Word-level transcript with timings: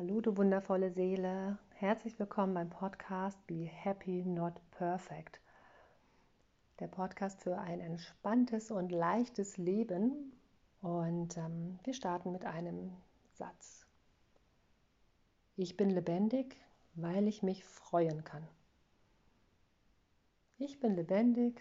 Hallo, 0.00 0.22
du 0.22 0.34
wundervolle 0.38 0.90
Seele. 0.90 1.58
Herzlich 1.74 2.18
willkommen 2.18 2.54
beim 2.54 2.70
Podcast 2.70 3.46
Be 3.46 3.66
Happy 3.66 4.24
Not 4.24 4.54
Perfect. 4.70 5.38
Der 6.78 6.86
Podcast 6.86 7.42
für 7.42 7.58
ein 7.58 7.80
entspanntes 7.80 8.70
und 8.70 8.92
leichtes 8.92 9.58
Leben. 9.58 10.32
Und 10.80 11.36
ähm, 11.36 11.78
wir 11.84 11.92
starten 11.92 12.32
mit 12.32 12.46
einem 12.46 12.96
Satz. 13.34 13.86
Ich 15.56 15.76
bin 15.76 15.90
lebendig, 15.90 16.56
weil 16.94 17.28
ich 17.28 17.42
mich 17.42 17.62
freuen 17.66 18.24
kann. 18.24 18.48
Ich 20.56 20.80
bin 20.80 20.94
lebendig, 20.94 21.60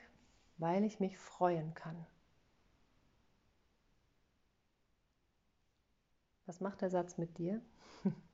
weil 0.58 0.86
ich 0.86 1.02
mich 1.02 1.18
freuen 1.18 1.74
kann. 1.74 2.06
Was 6.46 6.62
macht 6.62 6.80
der 6.80 6.90
Satz 6.90 7.18
mit 7.18 7.38
dir? 7.38 7.62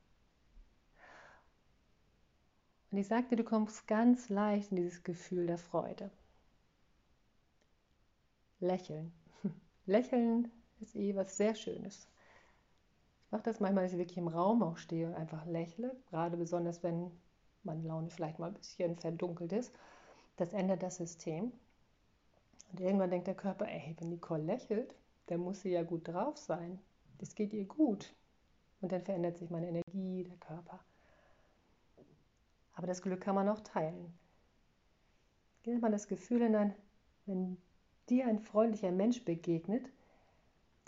Und 2.95 3.01
ich 3.01 3.07
sagte, 3.09 3.35
du 3.35 3.43
kommst 3.43 3.87
ganz 3.87 4.29
leicht 4.29 4.71
in 4.71 4.77
dieses 4.77 5.04
Gefühl 5.04 5.47
der 5.47 5.57
Freude. 5.57 6.09
Lächeln. 8.61 9.11
Lächeln 9.85 10.49
ist 10.79 10.95
eh 10.95 11.13
was 11.13 11.35
sehr 11.35 11.55
Schönes. 11.55 12.07
Ich 13.25 13.31
mache 13.33 13.43
das 13.43 13.59
manchmal, 13.59 13.83
dass 13.83 13.91
ich 13.91 13.97
wirklich 13.97 14.18
im 14.18 14.29
Raum 14.29 14.63
auch 14.63 14.77
stehe 14.77 15.07
und 15.07 15.13
einfach 15.13 15.45
lächle, 15.45 15.93
gerade 16.09 16.37
besonders 16.37 16.83
wenn 16.83 17.11
meine 17.63 17.85
Laune 17.85 18.09
vielleicht 18.11 18.39
mal 18.39 18.47
ein 18.47 18.54
bisschen 18.54 18.96
verdunkelt 18.96 19.51
ist. 19.51 19.77
Das 20.37 20.54
ändert 20.54 20.82
das 20.82 20.96
System. 20.96 21.51
Und 22.71 22.79
irgendwann 22.79 23.11
denkt 23.11 23.27
der 23.27 23.35
Körper, 23.35 23.68
ey, 23.68 23.93
wenn 23.99 24.07
Nicole 24.07 24.43
lächelt, 24.43 24.96
dann 25.25 25.41
muss 25.41 25.59
sie 25.59 25.71
ja 25.71 25.83
gut 25.83 26.07
drauf 26.07 26.37
sein. 26.37 26.79
Das 27.18 27.35
geht 27.35 27.51
ihr 27.51 27.65
gut. 27.65 28.15
Und 28.79 28.93
dann 28.93 29.01
verändert 29.01 29.37
sich 29.37 29.49
meine 29.49 29.68
Energie, 29.68 30.23
der 30.23 30.37
Körper. 30.37 30.79
Aber 32.75 32.88
das 32.88 33.02
Glück 33.02 33.22
kann 33.22 33.36
man 33.36 33.49
auch 33.49 33.61
teilen. 33.61 34.13
Geht 35.63 35.81
mal 35.81 35.91
das 35.91 36.08
Gefühl 36.08 36.44
hinein, 36.44 36.75
wenn 37.25 37.58
dir 38.09 38.27
ein 38.27 38.39
freundlicher 38.39 38.91
Mensch 38.91 39.23
begegnet, 39.25 39.89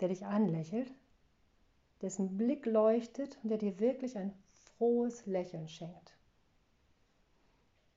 der 0.00 0.08
dich 0.08 0.24
anlächelt, 0.24 0.92
dessen 2.02 2.36
Blick 2.36 2.66
leuchtet 2.66 3.38
und 3.42 3.48
der 3.48 3.58
dir 3.58 3.80
wirklich 3.80 4.16
ein 4.16 4.32
frohes 4.52 5.26
Lächeln 5.26 5.68
schenkt. 5.68 6.14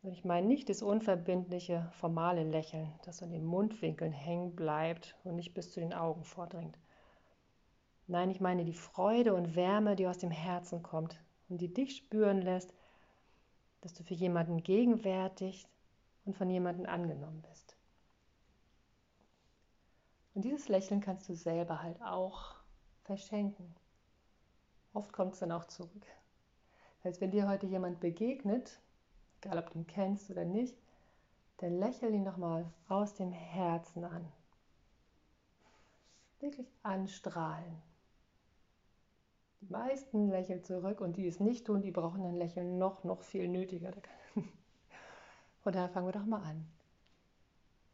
Und 0.04 0.14
ich 0.14 0.26
meine 0.26 0.48
nicht 0.48 0.70
das 0.70 0.82
unverbindliche, 0.82 1.92
formale 1.94 2.44
Lächeln, 2.44 2.92
das 3.06 3.22
an 3.22 3.32
den 3.32 3.46
Mundwinkeln 3.46 4.12
hängen 4.12 4.56
bleibt 4.56 5.16
und 5.24 5.36
nicht 5.36 5.54
bis 5.54 5.72
zu 5.72 5.80
den 5.80 5.94
Augen 5.94 6.24
vordringt. 6.24 6.80
Nein, 8.08 8.32
ich 8.32 8.42
meine 8.42 8.66
die 8.66 8.74
Freude 8.74 9.36
und 9.36 9.56
Wärme, 9.56 9.96
die 9.96 10.08
aus 10.08 10.18
dem 10.18 10.32
Herzen 10.32 10.82
kommt 10.82 11.22
und 11.50 11.62
die 11.62 11.72
dich 11.72 11.96
spüren 11.96 12.42
lässt, 12.42 12.74
dass 13.82 13.94
du 13.94 14.04
für 14.04 14.14
jemanden 14.14 14.64
gegenwärtig 14.64 15.68
und 16.26 16.36
von 16.36 16.50
jemandem 16.50 16.86
angenommen 16.86 17.42
bist. 17.50 17.76
Und 20.34 20.46
dieses 20.46 20.70
Lächeln 20.70 21.02
kannst 21.02 21.28
du 21.28 21.36
selber 21.36 21.82
halt 21.84 22.02
auch 22.02 22.56
verschenken. 23.04 23.76
Oft 24.94 25.12
kommt 25.12 25.34
es 25.34 25.40
dann 25.40 25.52
auch 25.52 25.66
zurück. 25.66 26.06
Das 26.98 27.06
heißt, 27.06 27.22
wenn 27.22 27.32
dir 27.32 27.48
heute 27.48 27.66
jemand 27.66 28.00
begegnet, 28.00 28.80
egal 29.42 29.58
ob 29.58 29.70
du 29.72 29.80
ihn 29.80 29.88
kennst 29.88 30.30
oder 30.30 30.46
nicht, 30.46 30.78
dann 31.58 31.80
lächel 31.80 32.14
ihn 32.14 32.24
nochmal 32.24 32.72
aus 32.88 33.16
dem 33.16 33.32
Herzen 33.32 34.04
an. 34.04 34.32
Wirklich 36.40 36.68
anstrahlen. 36.84 37.82
Die 39.62 39.72
meisten 39.72 40.30
lächeln 40.30 40.64
zurück 40.64 41.02
und 41.02 41.18
die 41.18 41.28
es 41.28 41.40
nicht 41.40 41.66
tun, 41.66 41.82
die 41.82 41.92
brauchen 41.92 42.26
ein 42.26 42.36
Lächeln 42.36 42.78
noch, 42.78 43.04
noch 43.04 43.22
viel 43.22 43.48
nötiger. 43.48 43.94
Von 45.62 45.74
daher 45.74 45.90
fangen 45.90 46.08
wir 46.08 46.14
doch 46.14 46.26
mal 46.26 46.42
an. 46.42 46.66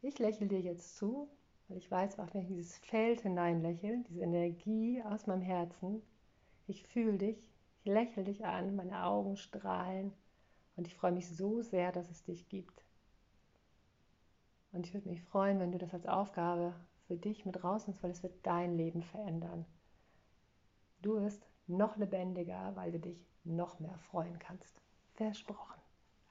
Ich 0.00 0.18
lächle 0.18 0.46
dir 0.46 0.60
jetzt 0.60 0.96
zu, 0.96 1.28
weil 1.68 1.76
ich 1.76 1.90
weiß, 1.90 2.18
auch 2.18 2.32
wenn 2.32 2.42
ich 2.42 2.48
dieses 2.48 2.78
Feld 2.78 3.20
hineinlächle, 3.20 4.02
diese 4.08 4.22
Energie 4.22 5.02
aus 5.02 5.26
meinem 5.26 5.42
Herzen, 5.42 6.02
ich 6.66 6.86
fühle 6.86 7.18
dich, 7.18 7.50
ich 7.80 7.84
lächle 7.84 8.24
dich 8.24 8.46
an, 8.46 8.74
meine 8.74 9.04
Augen 9.04 9.36
strahlen 9.36 10.12
und 10.76 10.86
ich 10.86 10.94
freue 10.94 11.12
mich 11.12 11.28
so 11.28 11.60
sehr, 11.60 11.92
dass 11.92 12.08
es 12.10 12.24
dich 12.24 12.48
gibt. 12.48 12.82
Und 14.72 14.86
ich 14.86 14.94
würde 14.94 15.08
mich 15.08 15.22
freuen, 15.22 15.60
wenn 15.60 15.72
du 15.72 15.78
das 15.78 15.92
als 15.92 16.06
Aufgabe 16.06 16.74
für 17.06 17.16
dich 17.16 17.44
mit 17.44 17.62
rausnimmst, 17.62 18.02
weil 18.02 18.10
es 18.10 18.22
wird 18.22 18.34
dein 18.46 18.76
Leben 18.76 19.02
verändern. 19.02 19.66
Du 21.02 21.20
wirst 21.20 21.46
noch 21.68 21.96
lebendiger, 21.96 22.74
weil 22.74 22.92
du 22.92 22.98
dich 22.98 23.26
noch 23.44 23.78
mehr 23.80 23.98
freuen 23.98 24.38
kannst. 24.38 24.80
Versprochen. 25.14 25.80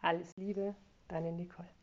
Alles 0.02 0.36
Liebe, 0.38 0.76
deine 1.08 1.32
Nicole. 1.32 1.77